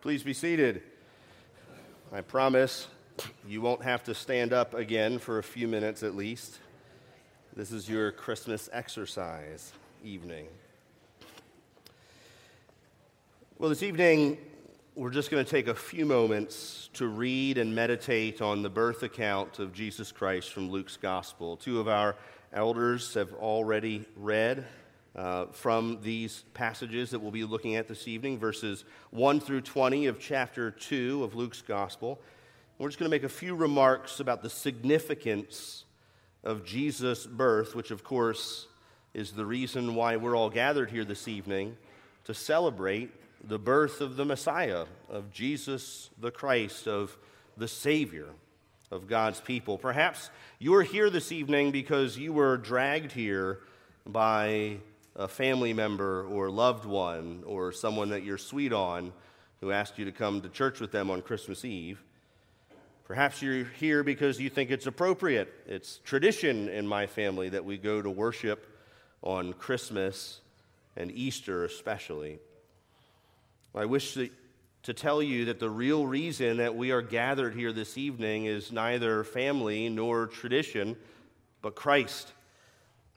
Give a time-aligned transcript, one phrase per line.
[0.00, 0.80] Please be seated.
[2.10, 2.86] I promise
[3.46, 6.58] you won't have to stand up again for a few minutes at least.
[7.54, 10.46] This is your Christmas exercise evening.
[13.58, 14.38] Well, this evening,
[14.94, 19.02] we're just going to take a few moments to read and meditate on the birth
[19.02, 21.58] account of Jesus Christ from Luke's Gospel.
[21.58, 22.16] Two of our
[22.54, 24.64] elders have already read
[25.16, 30.06] uh, from these passages that we'll be looking at this evening, verses 1 through 20
[30.06, 32.20] of chapter 2 of Luke's Gospel.
[32.78, 35.84] We're just going to make a few remarks about the significance
[36.44, 38.66] of Jesus' birth, which, of course,
[39.12, 41.76] is the reason why we're all gathered here this evening
[42.24, 43.10] to celebrate
[43.42, 47.16] the birth of the Messiah, of Jesus the Christ, of
[47.56, 48.28] the Savior
[48.90, 49.78] of God's people.
[49.78, 53.60] Perhaps you're here this evening because you were dragged here
[54.06, 54.78] by
[55.16, 59.12] a family member or loved one or someone that you're sweet on
[59.60, 62.02] who asked you to come to church with them on Christmas Eve.
[63.04, 65.52] Perhaps you're here because you think it's appropriate.
[65.66, 68.66] It's tradition in my family that we go to worship
[69.22, 70.40] on Christmas
[70.96, 72.38] and Easter, especially.
[73.74, 74.30] I wish to,
[74.94, 79.22] tell you that the real reason that we are gathered here this evening is neither
[79.22, 80.96] family nor tradition,
[81.62, 82.32] but Christ.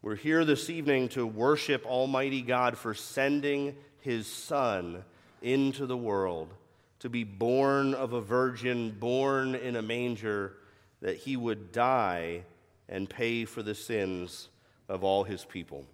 [0.04, 5.06] We're here this evening to worship Almighty God for sending His Son
[5.42, 6.54] into the world,
[7.00, 10.58] to be born of a virgin, born in a manger,
[11.00, 12.44] that He would die
[12.90, 14.50] and pay for the sins
[14.90, 15.86] of all His people.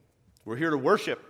[0.44, 1.24] We're here to worship,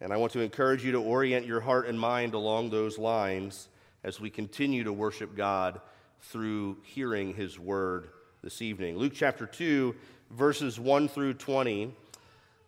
[0.00, 3.68] and I want to encourage you to orient your heart and mind along those lines
[4.02, 5.78] as we continue to worship God
[6.22, 8.08] through hearing His word
[8.42, 8.96] this evening.
[8.96, 9.94] Luke chapter 2
[10.30, 11.92] verses 1 through 20.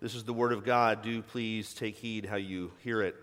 [0.00, 1.02] This is the word of God.
[1.02, 3.16] Do please take heed how you hear it.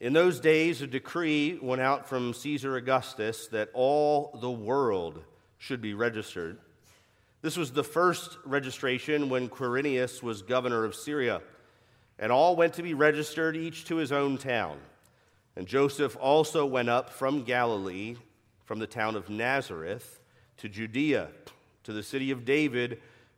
[0.00, 5.22] In those days, a decree went out from Caesar Augustus that all the world
[5.58, 6.58] should be registered.
[7.42, 11.42] This was the first registration when Quirinius was governor of Syria,
[12.18, 14.78] and all went to be registered, each to his own town.
[15.56, 18.16] And Joseph also went up from Galilee,
[18.64, 20.20] from the town of Nazareth,
[20.58, 21.28] to Judea,
[21.84, 23.00] to the city of David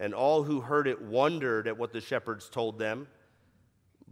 [0.00, 3.06] And all who heard it wondered at what the shepherds told them.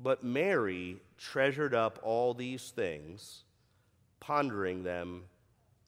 [0.01, 3.43] But Mary treasured up all these things,
[4.21, 5.25] pondering them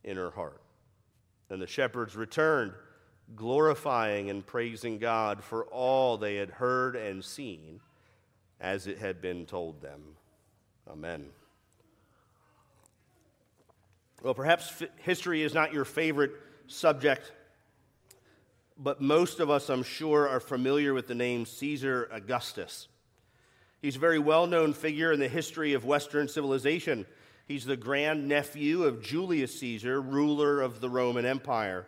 [0.02, 0.62] in her heart.
[1.50, 2.72] And the shepherds returned,
[3.36, 7.80] glorifying and praising God for all they had heard and seen
[8.58, 10.00] as it had been told them.
[10.88, 11.26] Amen.
[14.22, 16.32] Well, perhaps history is not your favorite
[16.66, 17.32] subject
[18.82, 22.88] but most of us, I'm sure, are familiar with the name Caesar Augustus.
[23.82, 27.04] He's a very well known figure in the history of Western civilization.
[27.46, 31.86] He's the grand nephew of Julius Caesar, ruler of the Roman Empire.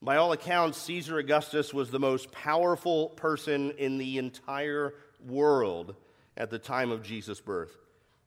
[0.00, 4.94] By all accounts, Caesar Augustus was the most powerful person in the entire
[5.26, 5.96] world
[6.36, 7.76] at the time of Jesus' birth.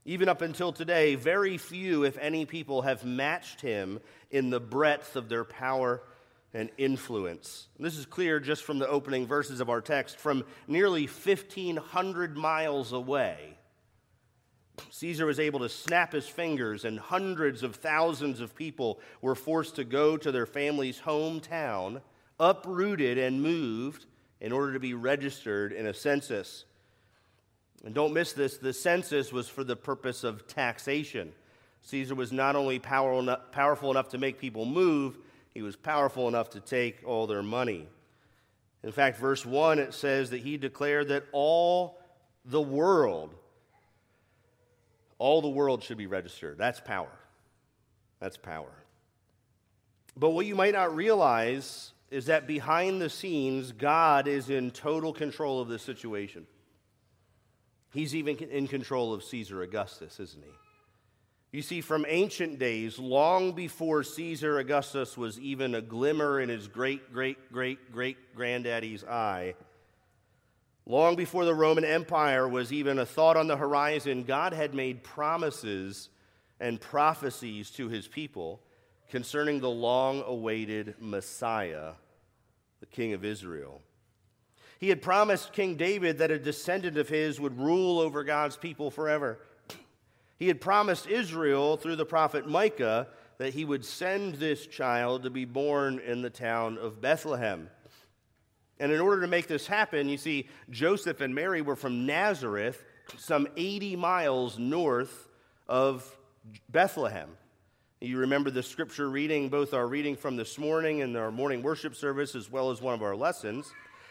[0.06, 4.00] Even up until today, very few, if any, people have matched him
[4.30, 6.02] in the breadth of their power
[6.54, 7.68] and influence.
[7.78, 10.18] And this is clear just from the opening verses of our text.
[10.18, 13.56] From nearly 1,500 miles away,
[14.92, 19.76] Caesar was able to snap his fingers, and hundreds of thousands of people were forced
[19.76, 22.02] to go to their family's hometown,
[22.40, 24.06] uprooted and moved
[24.40, 26.66] in order to be registered in a census.
[27.84, 31.34] And don't miss this the census was for the purpose of taxation.
[31.82, 35.18] Caesar was not only powerful enough to make people move,
[35.54, 37.88] he was powerful enough to take all their money.
[38.84, 42.00] In fact, verse 1, it says that he declared that all
[42.46, 43.34] the world,
[45.18, 46.58] all the world should be registered.
[46.58, 47.12] That's power.
[48.20, 48.72] That's power.
[50.16, 55.14] But what you might not realize is that behind the scenes, God is in total
[55.14, 56.48] control of this situation.
[57.94, 60.52] He's even in control of Caesar Augustus, isn't he?
[61.52, 66.68] You see, from ancient days, long before Caesar Augustus was even a glimmer in his
[66.68, 69.56] great, great, great, great granddaddy's eye,
[70.86, 75.04] long before the Roman Empire was even a thought on the horizon, God had made
[75.04, 76.10] promises
[76.60, 78.62] and prophecies to his people
[79.10, 81.94] concerning the long awaited Messiah,
[82.80, 83.82] the King of Israel.
[84.80, 88.92] He had promised King David that a descendant of his would rule over God's people
[88.92, 89.40] forever.
[90.40, 93.08] He had promised Israel through the prophet Micah
[93.40, 97.70] that he would send this child to be born in the town of Bethlehem.
[98.80, 102.82] And in order to make this happen, you see, Joseph and Mary were from Nazareth,
[103.18, 105.28] some 80 miles north
[105.68, 106.18] of
[106.70, 107.30] Bethlehem.
[108.00, 111.96] You remember the scripture reading, both our reading from this morning and our morning worship
[111.96, 113.70] service, as well as one of our lessons.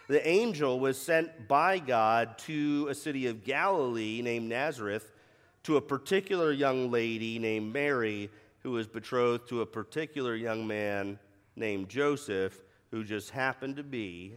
[0.09, 5.11] The angel was sent by God to a city of Galilee named Nazareth
[5.69, 8.31] to a particular young lady named Mary
[8.61, 11.19] who was betrothed to a particular young man
[11.57, 14.33] named Joseph who just happened to be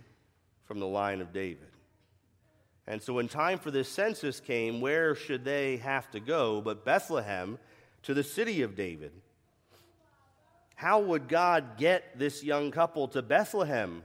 [0.65, 1.69] from the line of David.
[2.85, 6.83] And so when time for this census came, where should they have to go but
[6.83, 7.57] Bethlehem
[8.03, 9.13] to the city of David?
[10.75, 14.03] How would God get this young couple to Bethlehem?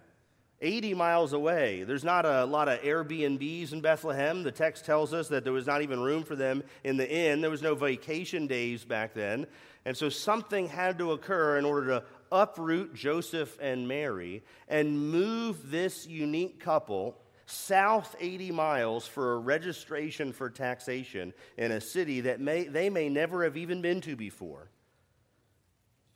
[0.61, 1.85] 80 miles away.
[1.85, 4.43] There's not a lot of Airbnbs in Bethlehem.
[4.43, 7.41] The text tells us that there was not even room for them in the inn.
[7.41, 9.47] There was no vacation days back then.
[9.85, 15.70] And so something had to occur in order to uproot Joseph and Mary and move
[15.70, 17.17] this unique couple
[17.47, 23.08] south 80 miles for a registration for taxation in a city that may, they may
[23.08, 24.70] never have even been to before.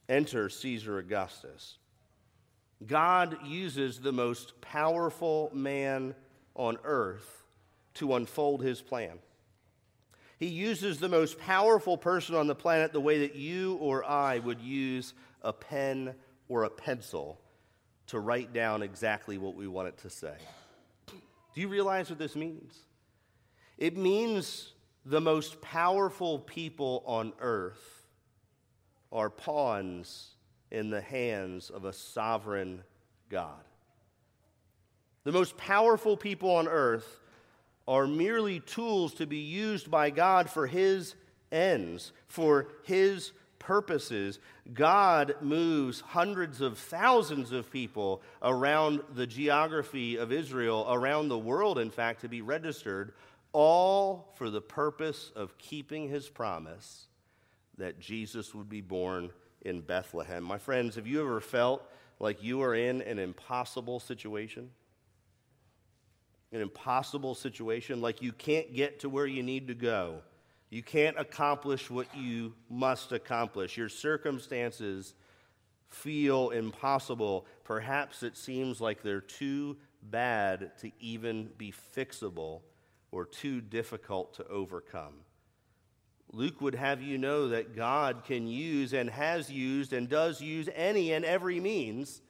[0.08, 1.78] Enter Caesar Augustus.
[2.86, 6.14] God uses the most powerful man
[6.54, 7.44] on earth
[7.94, 9.18] to unfold his plan.
[10.38, 14.38] He uses the most powerful person on the planet the way that you or I
[14.38, 15.12] would use
[15.42, 16.14] a pen
[16.48, 17.38] or a pencil
[18.06, 20.34] to write down exactly what we want it to say.
[21.06, 22.78] Do you realize what this means?
[23.76, 24.72] It means
[25.04, 28.06] the most powerful people on earth
[29.12, 30.34] are pawns
[30.70, 32.82] in the hands of a sovereign
[33.28, 33.64] God.
[35.24, 37.20] The most powerful people on earth
[37.86, 41.14] are merely tools to be used by God for His
[41.50, 44.38] ends, for His purposes.
[44.72, 51.78] God moves hundreds of thousands of people around the geography of Israel, around the world,
[51.78, 53.12] in fact, to be registered,
[53.52, 57.08] all for the purpose of keeping His promise
[57.76, 59.30] that Jesus would be born
[59.62, 60.42] in Bethlehem.
[60.42, 61.82] My friends, have you ever felt
[62.18, 64.70] like you are in an impossible situation?
[66.52, 70.22] An impossible situation, like you can't get to where you need to go.
[70.70, 73.76] You can't accomplish what you must accomplish.
[73.76, 75.14] Your circumstances
[75.88, 77.46] feel impossible.
[77.64, 82.60] Perhaps it seems like they're too bad to even be fixable
[83.10, 85.14] or too difficult to overcome.
[86.32, 90.68] Luke would have you know that God can use and has used and does use
[90.74, 92.22] any and every means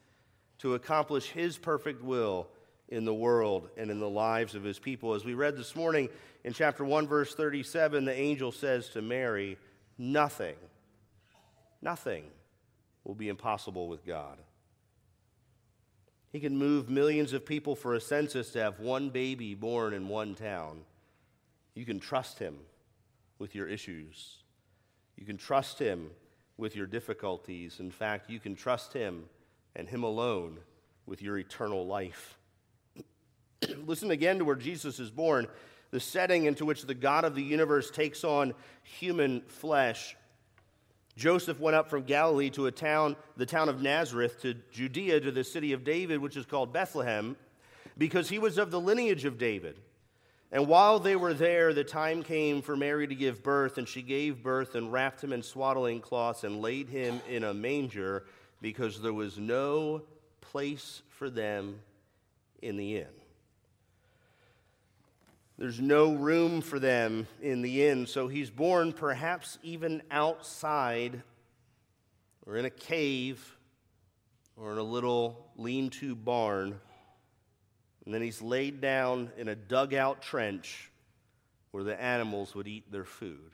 [0.58, 2.48] to accomplish his perfect will
[2.88, 5.14] in the world and in the lives of his people.
[5.14, 6.08] As we read this morning
[6.44, 9.58] in chapter 1, verse 37, the angel says to Mary,
[9.98, 10.56] Nothing,
[11.82, 12.24] nothing
[13.04, 14.38] will be impossible with God.
[16.32, 20.08] He can move millions of people for a census to have one baby born in
[20.08, 20.82] one town.
[21.74, 22.56] You can trust him
[23.40, 24.36] with your issues.
[25.16, 26.10] You can trust Him
[26.56, 27.80] with your difficulties.
[27.80, 29.24] In fact, you can trust Him
[29.74, 30.58] and Him alone
[31.06, 32.38] with your eternal life.
[33.86, 35.48] Listen again to where Jesus is born,
[35.90, 40.16] the setting into which the God of the universe takes on human flesh.
[41.16, 45.32] Joseph went up from Galilee to a town, the town of Nazareth, to Judea, to
[45.32, 47.36] the city of David, which is called Bethlehem,
[47.98, 49.78] because he was of the lineage of David.
[50.52, 54.02] And while they were there, the time came for Mary to give birth, and she
[54.02, 58.24] gave birth and wrapped him in swaddling cloths and laid him in a manger
[58.60, 60.02] because there was no
[60.40, 61.80] place for them
[62.62, 63.06] in the inn.
[65.56, 71.22] There's no room for them in the inn, so he's born perhaps even outside
[72.46, 73.56] or in a cave
[74.56, 76.80] or in a little lean to barn.
[78.10, 80.90] And then he's laid down in a dugout trench
[81.70, 83.52] where the animals would eat their food.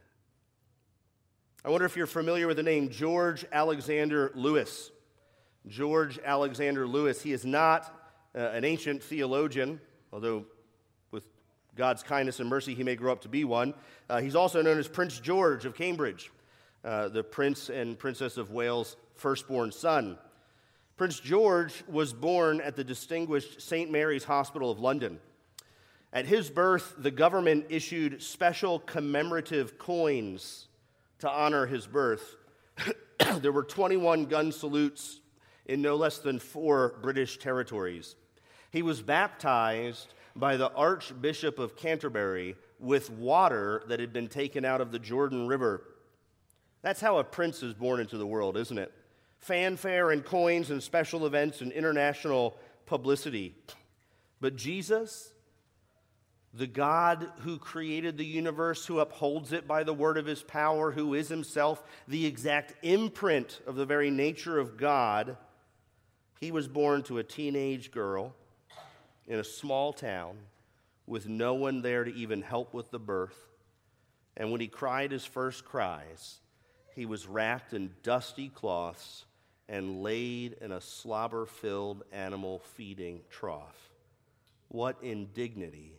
[1.62, 4.90] I wonder if you're familiar with the name George Alexander Louis.
[5.68, 7.20] George Alexander Louis.
[7.20, 7.94] He is not
[8.34, 9.78] uh, an ancient theologian,
[10.10, 10.46] although
[11.10, 11.26] with
[11.74, 13.74] God's kindness and mercy, he may grow up to be one.
[14.08, 16.32] Uh, he's also known as Prince George of Cambridge,
[16.82, 20.16] uh, the Prince and Princess of Wales' firstborn son.
[20.96, 23.90] Prince George was born at the distinguished St.
[23.90, 25.18] Mary's Hospital of London.
[26.10, 30.68] At his birth, the government issued special commemorative coins
[31.18, 32.36] to honor his birth.
[33.40, 35.20] there were 21 gun salutes
[35.66, 38.16] in no less than four British territories.
[38.70, 44.80] He was baptized by the Archbishop of Canterbury with water that had been taken out
[44.80, 45.82] of the Jordan River.
[46.80, 48.92] That's how a prince is born into the world, isn't it?
[49.46, 53.54] Fanfare and coins and special events and international publicity.
[54.40, 55.32] But Jesus,
[56.52, 60.90] the God who created the universe, who upholds it by the word of his power,
[60.90, 65.36] who is himself the exact imprint of the very nature of God,
[66.40, 68.34] he was born to a teenage girl
[69.28, 70.38] in a small town
[71.06, 73.46] with no one there to even help with the birth.
[74.36, 76.40] And when he cried his first cries,
[76.96, 79.24] he was wrapped in dusty cloths
[79.68, 83.90] and laid in a slobber filled animal feeding trough.
[84.68, 85.92] What indignity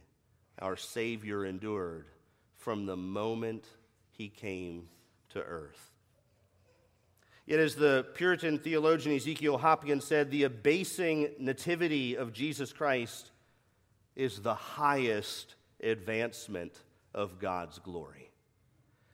[0.59, 2.07] our Savior endured
[2.55, 3.65] from the moment
[4.11, 4.87] he came
[5.29, 5.91] to earth.
[7.45, 13.31] Yet, as the Puritan theologian Ezekiel Hopkins said, the abasing nativity of Jesus Christ
[14.15, 16.73] is the highest advancement
[17.13, 18.31] of God's glory.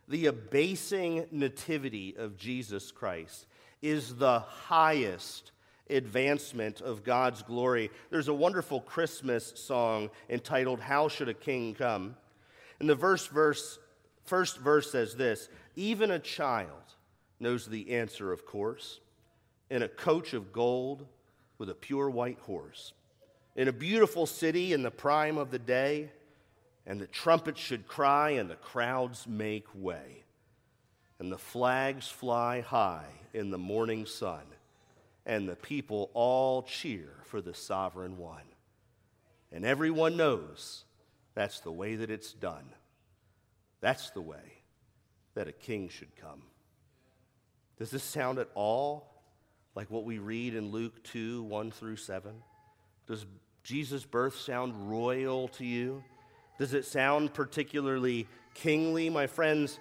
[0.08, 3.46] The abasing nativity of Jesus Christ
[3.84, 5.52] is the highest
[5.90, 7.92] advancement of God's glory.
[8.10, 12.16] There's a wonderful Christmas song entitled How Should a King Come?
[12.80, 13.78] And the verse verse
[14.24, 16.70] first verse says this, even a child
[17.42, 19.02] knows the answer, of course,
[19.70, 21.06] in a coach of gold
[21.58, 22.94] with a pure white horse,
[23.58, 26.10] in a beautiful city in the prime of the day,
[26.86, 30.24] and the trumpets should cry and the crowds make way,
[31.20, 34.44] and the flags fly high in the morning sun,
[35.26, 38.44] and the people all cheer for the sovereign one.
[39.52, 40.86] And everyone knows
[41.36, 42.66] that's the way that it's done.
[43.82, 44.62] That's the way
[45.36, 46.44] that a king should come.
[47.78, 49.10] Does this sound at all
[49.76, 52.32] like what we read in Luke 2 1 through 7?
[53.08, 53.26] Does
[53.64, 56.04] Jesus' birth sound royal to you?
[56.60, 59.10] Does it sound particularly kingly?
[59.10, 59.80] My friends,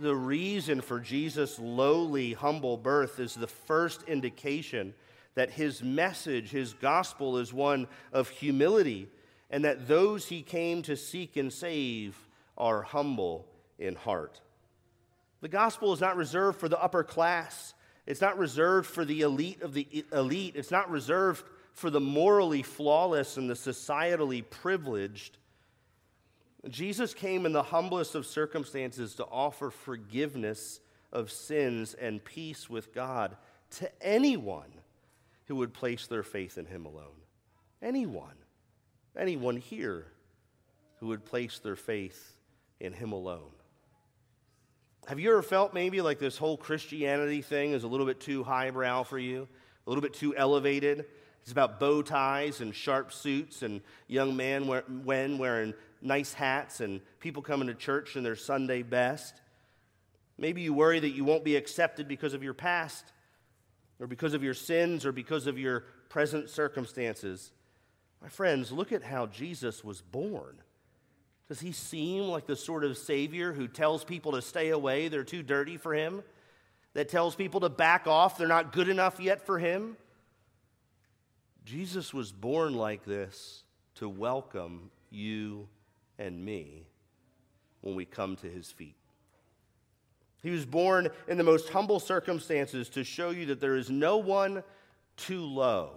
[0.00, 4.94] the reason for Jesus' lowly, humble birth is the first indication
[5.34, 9.08] that his message, his gospel, is one of humility,
[9.50, 12.16] and that those he came to seek and save
[12.56, 13.46] are humble
[13.78, 14.40] in heart.
[15.40, 17.74] The gospel is not reserved for the upper class.
[18.06, 20.56] It's not reserved for the elite of the elite.
[20.56, 25.38] It's not reserved for the morally flawless and the societally privileged.
[26.68, 30.80] Jesus came in the humblest of circumstances to offer forgiveness
[31.12, 33.36] of sins and peace with God
[33.78, 34.72] to anyone
[35.46, 37.06] who would place their faith in him alone.
[37.82, 38.36] Anyone.
[39.16, 40.06] Anyone here
[40.98, 42.36] who would place their faith
[42.78, 43.50] in him alone.
[45.06, 48.44] Have you ever felt maybe like this whole Christianity thing is a little bit too
[48.44, 49.48] highbrow for you,
[49.86, 51.06] a little bit too elevated?
[51.42, 54.66] It's about bow ties and sharp suits and young men
[55.38, 59.40] wearing nice hats and people coming to church in their Sunday best.
[60.38, 63.04] Maybe you worry that you won't be accepted because of your past
[63.98, 67.52] or because of your sins or because of your present circumstances.
[68.22, 70.58] My friends, look at how Jesus was born.
[71.48, 75.24] Does he seem like the sort of Savior who tells people to stay away, they're
[75.24, 76.22] too dirty for him?
[76.94, 79.96] That tells people to back off, they're not good enough yet for him?
[81.64, 83.64] Jesus was born like this
[83.96, 85.68] to welcome you
[86.20, 86.84] and me
[87.80, 88.94] when we come to his feet.
[90.42, 94.18] He was born in the most humble circumstances to show you that there is no
[94.18, 94.62] one
[95.16, 95.92] too low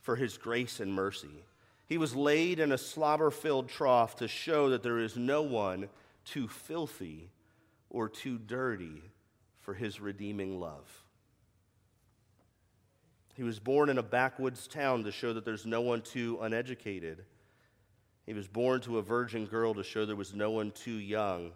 [0.00, 1.44] for his grace and mercy.
[1.86, 5.88] He was laid in a slobber filled trough to show that there is no one
[6.24, 7.30] too filthy
[7.90, 9.02] or too dirty
[9.60, 11.02] for his redeeming love.
[13.34, 17.24] He was born in a backwoods town to show that there's no one too uneducated.
[18.26, 21.52] He was born to a virgin girl to show there was no one too young.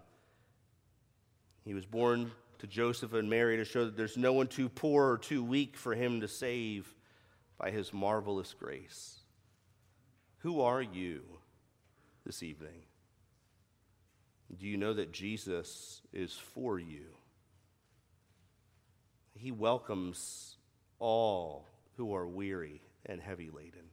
[1.65, 5.11] He was born to Joseph and Mary to show that there's no one too poor
[5.11, 6.93] or too weak for him to save
[7.57, 9.19] by his marvelous grace.
[10.39, 11.23] Who are you
[12.25, 12.83] this evening?
[14.57, 17.05] Do you know that Jesus is for you?
[19.35, 20.57] He welcomes
[20.97, 21.65] all
[21.97, 23.89] who are weary and heavy laden.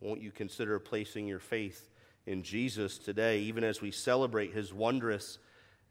[0.00, 1.88] Won't you consider placing your faith
[2.26, 5.38] in Jesus today, even as we celebrate his wondrous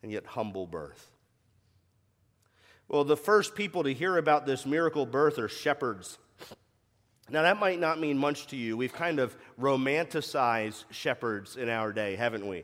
[0.01, 1.09] and yet humble birth?
[2.87, 6.17] Well, the first people to hear about this miracle birth are shepherds.
[7.29, 8.75] Now, that might not mean much to you.
[8.75, 12.63] We've kind of romanticized shepherds in our day, haven't we?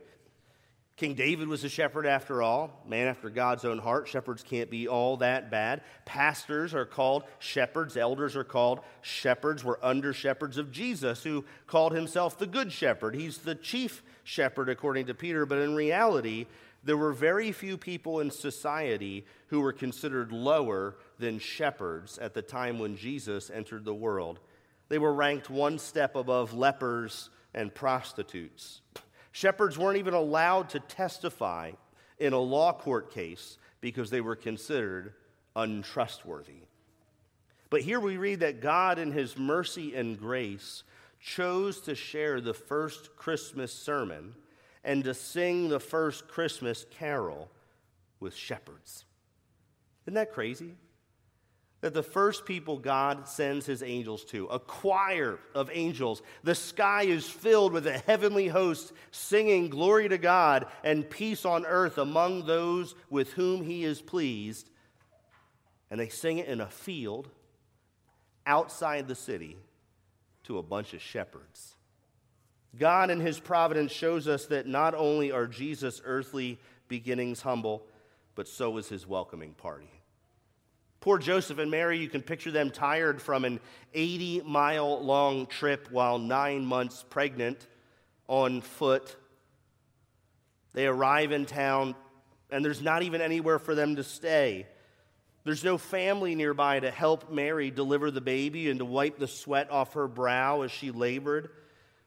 [0.98, 4.08] King David was a shepherd after all, man after God's own heart.
[4.08, 5.82] Shepherds can't be all that bad.
[6.06, 9.62] Pastors are called shepherds, elders are called shepherds.
[9.62, 13.14] We're under shepherds of Jesus, who called himself the good shepherd.
[13.14, 16.46] He's the chief shepherd, according to Peter, but in reality,
[16.82, 22.42] there were very few people in society who were considered lower than shepherds at the
[22.42, 24.40] time when Jesus entered the world.
[24.88, 28.80] They were ranked one step above lepers and prostitutes.
[29.36, 31.72] Shepherds weren't even allowed to testify
[32.20, 35.14] in a law court case because they were considered
[35.58, 36.62] untrustworthy.
[37.70, 40.84] But here we read that God, in His mercy and grace,
[41.20, 44.36] chose to share the first Christmas sermon
[44.86, 47.52] and to sing the first Christmas carol
[48.22, 49.04] with shepherds.
[50.06, 50.76] Isn't that crazy?
[51.82, 56.22] That the first people God sends his angels to, a choir of angels.
[56.44, 61.66] The sky is filled with a heavenly host singing glory to God and peace on
[61.66, 64.70] earth among those with whom he is pleased.
[65.92, 67.30] And they sing it in a field
[68.46, 69.58] outside the city
[70.44, 71.76] to a bunch of shepherds.
[72.78, 77.86] God in his providence shows us that not only are Jesus' earthly beginnings humble,
[78.36, 79.95] but so is his welcoming party.
[81.06, 83.60] Poor Joseph and Mary, you can picture them tired from an
[83.94, 87.68] 80 mile long trip while nine months pregnant
[88.28, 89.16] on foot.
[90.74, 91.94] They arrive in town,
[92.50, 94.66] and there's not even anywhere for them to stay.
[95.44, 99.70] There's no family nearby to help Mary deliver the baby and to wipe the sweat
[99.70, 101.52] off her brow as she labored.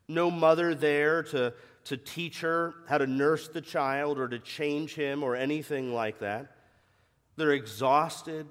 [0.08, 4.96] No mother there to, to teach her how to nurse the child or to change
[4.96, 6.56] him or anything like that.
[7.36, 8.48] They're exhausted,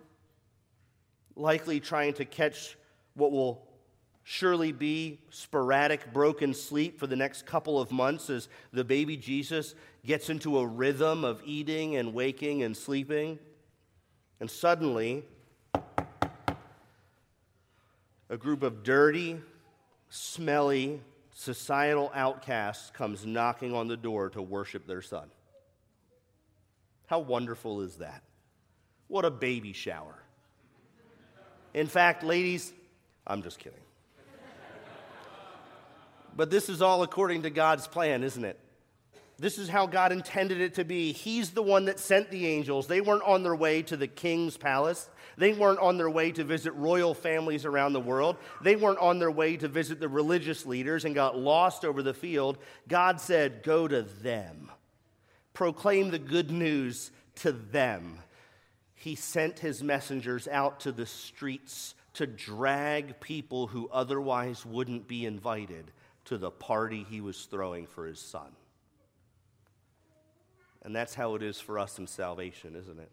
[1.38, 2.78] likely trying to catch
[3.14, 3.68] what will
[4.24, 9.74] surely be sporadic broken sleep for the next couple of months as the baby Jesus
[10.06, 13.40] gets into a rhythm of eating and waking and sleeping.
[14.40, 15.24] And suddenly,
[18.30, 19.40] a group of dirty,
[20.10, 21.02] smelly,
[21.34, 25.30] societal outcasts comes knocking on the door to worship their son.
[27.06, 28.24] How wonderful is that?
[29.08, 30.16] What a baby shower.
[31.78, 32.74] In fact, ladies,
[33.28, 33.78] I'm just kidding.
[36.36, 38.60] But this is all according to God's plan, isn't it?
[39.38, 41.12] This is how God intended it to be.
[41.12, 42.88] He's the one that sent the angels.
[42.88, 45.08] They weren't on their way to the king's palace.
[45.38, 48.38] They weren't on their way to visit royal families around the world.
[48.64, 52.16] They weren't on their way to visit the religious leaders and got lost over the
[52.16, 52.58] field.
[52.88, 54.72] God said, Go to them.
[55.54, 58.18] Proclaim the good news to them
[59.00, 65.24] he sent his messengers out to the streets to drag people who otherwise wouldn't be
[65.24, 65.92] invited
[66.26, 68.52] to the party he was throwing for his son.
[70.82, 73.12] And that's how it is for us in salvation, isn't it?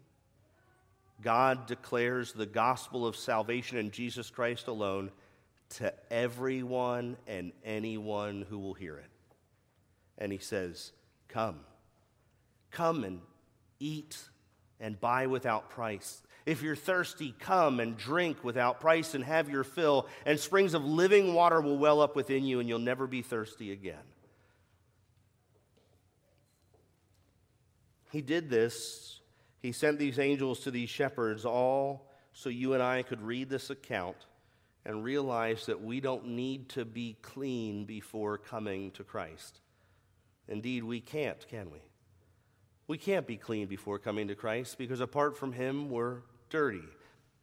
[1.20, 5.10] God declares the gospel of salvation in Jesus Christ alone
[5.76, 9.10] to everyone and anyone who will hear it.
[10.16, 10.92] And he says,
[11.28, 11.60] Come,
[12.70, 13.20] come and
[13.78, 14.16] eat
[14.80, 16.22] and buy without price.
[16.46, 20.84] If you're thirsty, come and drink without price and have your fill, and springs of
[20.84, 23.96] living water will well up within you, and you'll never be thirsty again.
[28.12, 29.20] He did this.
[29.60, 33.70] He sent these angels to these shepherds, all so you and I could read this
[33.70, 34.16] account
[34.84, 39.60] and realize that we don't need to be clean before coming to Christ.
[40.46, 41.78] Indeed, we can't, can we?
[42.86, 46.18] We can't be clean before coming to Christ because apart from Him, we're
[46.50, 46.84] dirty,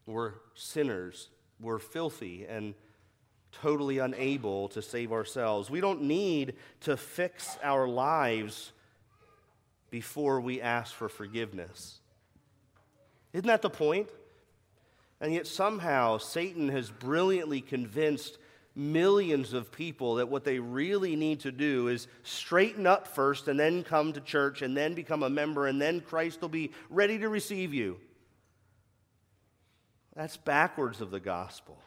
[0.05, 2.75] we're sinners, we're filthy, and
[3.51, 5.69] totally unable to save ourselves.
[5.69, 8.71] We don't need to fix our lives
[9.89, 11.99] before we ask for forgiveness.
[13.33, 14.09] Isn't that the point?
[15.19, 18.37] And yet, somehow, Satan has brilliantly convinced
[18.75, 23.59] millions of people that what they really need to do is straighten up first and
[23.59, 27.19] then come to church and then become a member and then Christ will be ready
[27.19, 27.97] to receive you.
[30.15, 31.77] That's backwards of the gospel.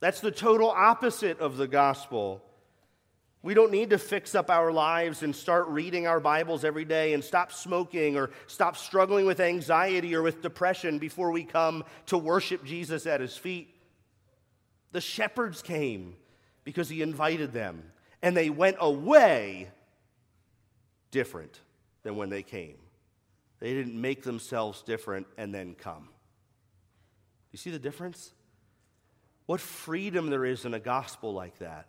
[0.00, 2.42] That's the total opposite of the gospel.
[3.42, 7.12] We don't need to fix up our lives and start reading our Bibles every day
[7.12, 12.18] and stop smoking or stop struggling with anxiety or with depression before we come to
[12.18, 13.74] worship Jesus at his feet.
[14.92, 16.16] The shepherds came
[16.64, 17.82] because he invited them,
[18.22, 19.70] and they went away
[21.10, 21.60] different
[22.02, 22.76] than when they came.
[23.58, 26.08] They didn't make themselves different and then come.
[27.52, 28.32] You see the difference?
[29.46, 31.86] What freedom there is in a gospel like that.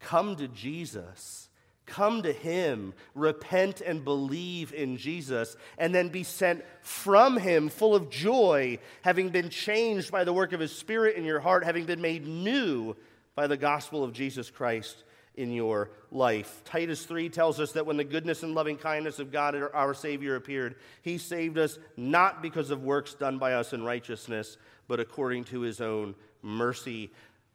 [0.00, 1.48] Come to Jesus.
[1.86, 7.94] Come to Him, repent and believe in Jesus, and then be sent from Him full
[7.94, 11.84] of joy, having been changed by the work of His Spirit in your heart, having
[11.84, 12.96] been made new
[13.34, 15.04] by the gospel of Jesus Christ
[15.36, 16.62] in your life.
[16.64, 20.36] Titus 3 tells us that when the goodness and loving kindness of God our Savior
[20.36, 24.56] appeared, He saved us not because of works done by us in righteousness,
[24.88, 27.10] but according to His own mercy.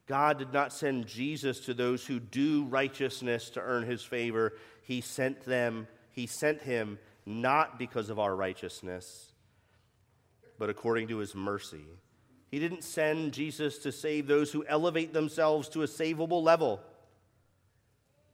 [0.09, 4.53] God did not send Jesus to those who do righteousness to earn his favor.
[4.81, 9.31] He sent them, he sent him not because of our righteousness,
[10.57, 11.85] but according to his mercy.
[12.49, 16.81] He didn't send Jesus to save those who elevate themselves to a savable level.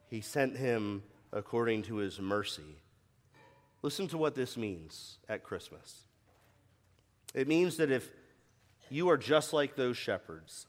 [0.09, 2.77] He sent him according to his mercy.
[3.81, 6.05] Listen to what this means at Christmas.
[7.33, 8.09] It means that if
[8.89, 10.67] you are just like those shepherds,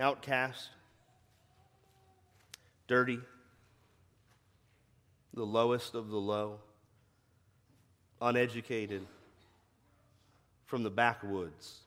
[0.00, 0.70] outcast,
[2.88, 3.20] dirty,
[5.34, 6.58] the lowest of the low,
[8.20, 9.06] uneducated,
[10.66, 11.80] from the backwoods,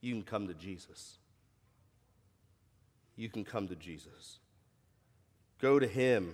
[0.00, 1.18] you can come to Jesus.
[3.16, 4.38] You can come to Jesus.
[5.60, 6.32] Go to Him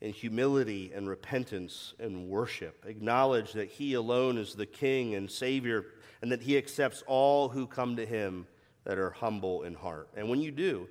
[0.00, 2.84] in humility and repentance and worship.
[2.86, 5.86] Acknowledge that He alone is the King and Savior
[6.22, 8.46] and that He accepts all who come to Him
[8.84, 10.08] that are humble in heart.
[10.16, 10.88] And when you do,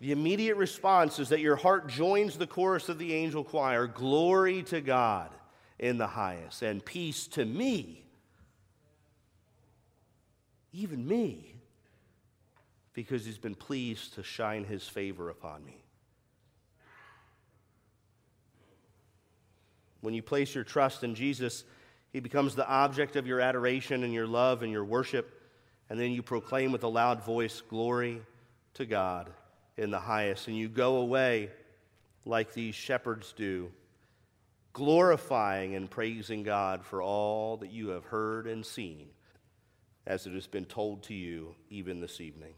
[0.00, 4.62] the immediate response is that your heart joins the chorus of the angel choir Glory
[4.64, 5.30] to God
[5.78, 8.04] in the highest, and peace to me,
[10.72, 11.54] even me,
[12.94, 15.82] because He's been pleased to shine His favor upon me.
[20.00, 21.64] When you place your trust in Jesus,
[22.12, 25.42] he becomes the object of your adoration and your love and your worship.
[25.90, 28.22] And then you proclaim with a loud voice, Glory
[28.74, 29.30] to God
[29.76, 30.48] in the highest.
[30.48, 31.50] And you go away
[32.24, 33.70] like these shepherds do,
[34.72, 39.08] glorifying and praising God for all that you have heard and seen,
[40.06, 42.54] as it has been told to you even this evening.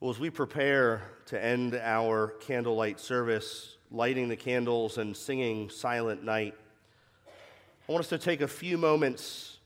[0.00, 6.22] Well, as we prepare to end our candlelight service, lighting the candles and singing Silent
[6.22, 6.54] Night,
[7.88, 9.58] I want us to take a few moments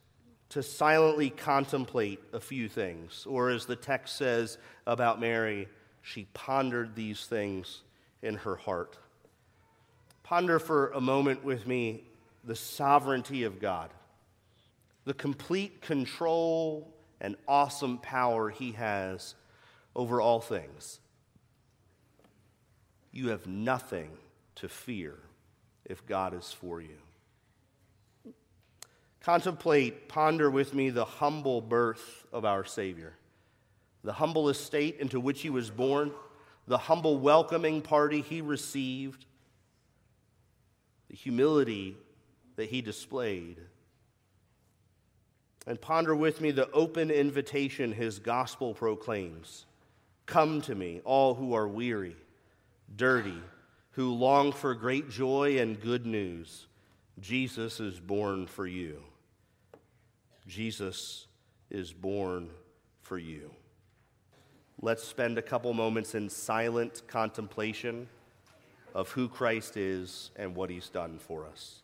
[0.51, 3.27] to silently contemplate a few things.
[3.29, 5.69] Or, as the text says about Mary,
[6.03, 7.83] she pondered these things
[8.23, 8.99] in her heart.
[10.23, 12.05] Ponder for a moment with me
[12.45, 13.91] the sovereignty of God,
[15.05, 19.35] the complete control and awesome power He has
[19.95, 21.01] over all things.
[23.13, 24.11] You have nothing
[24.57, 25.15] to fear
[25.85, 26.97] if God is for you.
[29.21, 33.13] Contemplate, ponder with me the humble birth of our Savior,
[34.03, 36.11] the humble estate into which he was born,
[36.67, 39.27] the humble welcoming party he received,
[41.09, 41.97] the humility
[42.57, 43.59] that he displayed.
[45.67, 49.67] And ponder with me the open invitation his gospel proclaims
[50.27, 52.17] Come to me, all who are weary,
[52.97, 53.41] dirty,
[53.93, 56.67] who long for great joy and good news.
[57.21, 59.03] Jesus is born for you.
[60.47, 61.27] Jesus
[61.71, 62.51] is born
[63.03, 63.51] for you.
[64.81, 68.09] Let's spend a couple moments in silent contemplation
[68.95, 71.83] of who Christ is and what he's done for us.